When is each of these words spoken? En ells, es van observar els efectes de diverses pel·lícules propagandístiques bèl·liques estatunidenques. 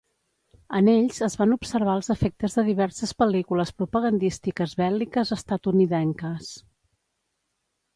En 0.77 0.87
ells, 0.93 1.19
es 1.27 1.35
van 1.41 1.53
observar 1.55 1.95
els 1.99 2.09
efectes 2.15 2.57
de 2.61 2.65
diverses 2.71 3.15
pel·lícules 3.21 3.75
propagandístiques 3.83 4.77
bèl·liques 4.83 5.39
estatunidenques. 5.41 6.55